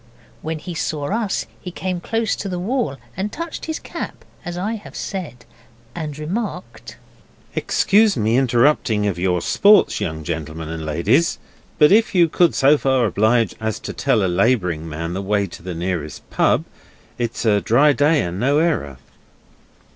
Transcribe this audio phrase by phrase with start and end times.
[0.41, 4.57] When he saw us he came close to the wall, and touched his cap, as
[4.57, 5.45] I have said,
[5.93, 6.97] and remarked
[7.53, 11.37] 'Excuse me interrupting of your sports, young gentlemen and ladies,
[11.77, 15.45] but if you could so far oblige as to tell a labouring man the way
[15.45, 16.65] to the nearest pub.
[17.19, 18.97] It's a dry day and no error.